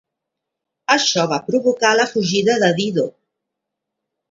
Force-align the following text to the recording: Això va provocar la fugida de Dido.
Això 0.95 1.25
va 1.33 1.39
provocar 1.51 1.93
la 2.01 2.07
fugida 2.15 2.59
de 2.65 2.73
Dido. 2.83 3.07